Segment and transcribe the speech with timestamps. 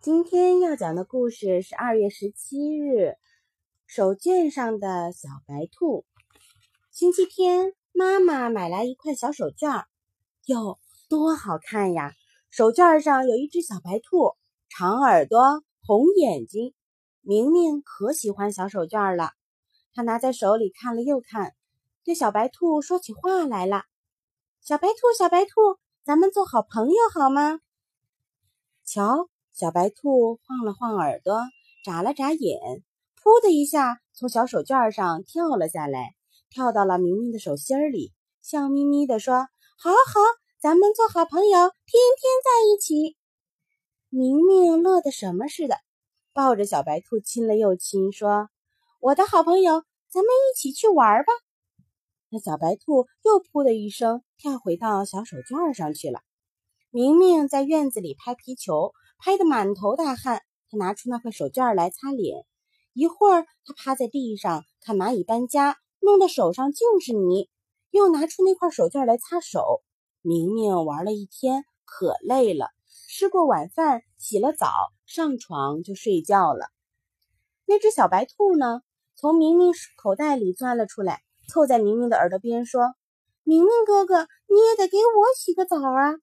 [0.00, 3.16] 今天要讲的故事是二月十七日
[3.84, 6.06] 手绢上的小白兔。
[6.92, 9.86] 星期天，妈妈买来一块小手绢儿，
[10.46, 12.12] 哟，多好看呀！
[12.48, 14.36] 手绢上有一只小白兔，
[14.68, 16.74] 长耳朵，红眼睛。
[17.20, 19.32] 明明可喜欢小手绢了，
[19.94, 21.56] 他拿在手里看了又看，
[22.04, 23.82] 对小白兔说起话来了
[24.62, 25.50] ：“小白兔，小白兔，
[26.04, 27.58] 咱们做好朋友好吗？”
[28.86, 29.28] 瞧。
[29.58, 31.40] 小白兔晃了晃耳朵，
[31.84, 32.84] 眨了眨眼，
[33.20, 36.14] 噗的一下从小手绢上跳了下来，
[36.48, 40.20] 跳到了明明的手心里，笑眯眯地说：“好好，
[40.60, 43.16] 咱们做好朋友，天天在一起。”
[44.10, 45.76] 明明乐得什么似的，
[46.32, 48.50] 抱着小白兔亲了又亲，说
[49.02, 51.32] ：“我的好朋友，咱们一起去玩吧。”
[52.30, 56.20] 那小白兔又噗的一声跳回到小手绢上去了。
[56.90, 58.92] 明明在院子里拍皮球。
[59.18, 62.46] 拍得满头大汗，他拿出那块手绢来擦脸。
[62.92, 67.50] 一会儿，他趴在地上看蚂蚁搬家，弄得手上尽是泥，
[67.90, 69.82] 又拿出那块手绢来擦手。
[70.22, 72.70] 明明玩了一天，可累了，
[73.08, 74.68] 吃过晚饭，洗了澡，
[75.04, 76.68] 上床就睡觉了。
[77.66, 78.82] 那只小白兔呢，
[79.14, 82.94] 从明明口袋里钻了出来，凑在明明的耳朵边说
[83.42, 86.14] ：“明明哥哥，你也得给我洗个澡啊！”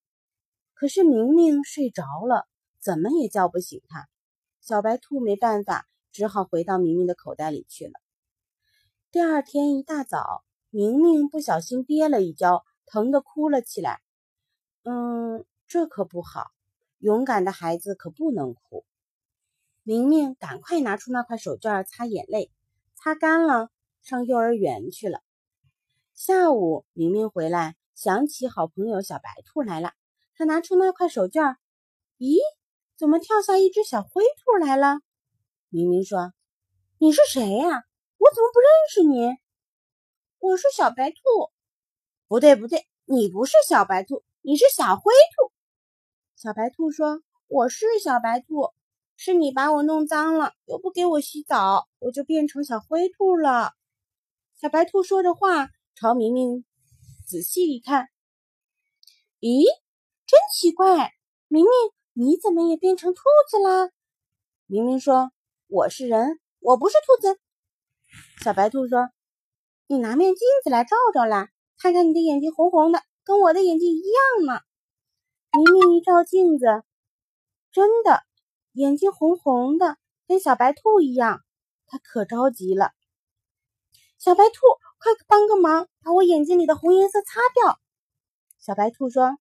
[0.74, 2.46] 可是明明睡着了。
[2.86, 4.06] 怎么也叫不醒他，
[4.60, 7.94] 小白兔没办法，只好回到明明的口袋里去了。
[9.10, 14.00] 第二天一大早，明明不小心跌了一跤，疼得哭了起来。
[14.84, 16.52] 嗯，这可不好，
[16.98, 18.84] 勇敢的孩子可不能哭。
[19.82, 22.52] 明明赶快拿出那块手绢擦眼泪，
[22.94, 23.68] 擦干了，
[24.00, 25.24] 上幼儿园去了。
[26.14, 29.92] 下午，明明回来，想起好朋友小白兔来了，
[30.36, 31.56] 他拿出那块手绢，
[32.18, 32.38] 咦？
[32.96, 35.00] 怎么跳下一只小灰兔来了？
[35.68, 36.32] 明明说
[36.96, 37.66] ：“你是谁呀？
[38.16, 39.36] 我怎么不认识你？”
[40.40, 41.16] 我是小白兔。
[42.26, 45.52] 不对，不对，你不是小白兔，你是小灰兔。
[46.36, 48.72] 小白兔说：“我是小白兔，
[49.14, 53.72] 是你把我弄脏了，又不给我洗澡，我就变成小灰兔了。”
[54.58, 56.64] 小白兔说着话，朝明明
[57.26, 58.08] 仔细一看，
[59.40, 59.66] 咦，
[60.26, 61.12] 真奇怪，
[61.48, 61.95] 明明。
[62.18, 63.90] 你怎么也变成兔子啦？
[64.64, 65.32] 明明说
[65.66, 67.38] 我是人，我不是兔子。
[68.42, 69.10] 小白兔说
[69.86, 74.62] ：“你拿面镜子来照照啦，看看你的眼睛红红的，跟我的眼睛一样呢。”
[75.52, 76.64] 明明一照镜子，
[77.70, 78.22] 真的
[78.72, 81.44] 眼睛红红的，跟小白兔一样。
[81.86, 82.92] 他可着急了
[84.16, 84.54] ：“小白兔，
[84.96, 87.78] 快帮个忙，把我眼睛里的红颜色擦掉。”
[88.58, 89.36] 小白兔说：“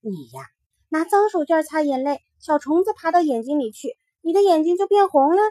[0.00, 0.48] 你呀。”
[0.94, 5.42] 拿脏手绢擦眼泪，小虫子爬到眼睛里去，你的眼睛就变红了。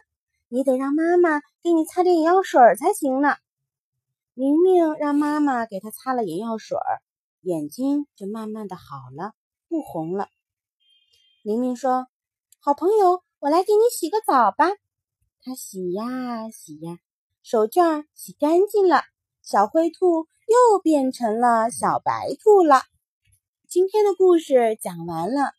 [0.47, 3.35] 你得让妈妈给你擦点眼药水才行呢。
[4.33, 6.77] 明明让妈妈给他擦了眼药水，
[7.41, 9.33] 眼睛就慢慢的好了，
[9.67, 10.29] 不红了。
[11.43, 12.07] 明明说
[12.63, 14.69] ：“好朋友，我来给你洗个澡吧。”
[15.43, 16.99] 他洗呀洗呀，
[17.43, 19.01] 手绢洗干净了，
[19.41, 22.83] 小灰兔又变成了小白兔了。
[23.73, 25.51] 今天的故事讲完了。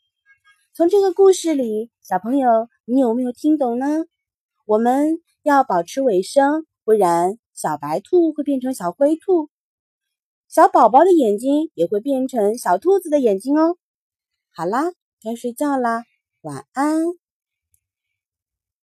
[0.72, 4.04] 从这个故事里，小朋友，你有没有听懂呢？
[4.66, 9.50] 我们要保持卫生，不然小白兔会变成小灰兔，
[10.46, 13.76] 小宝宝的眼睛也会变成小兔子的眼睛哦。
[14.52, 16.04] 好啦，该睡觉啦，
[16.42, 17.23] 晚安。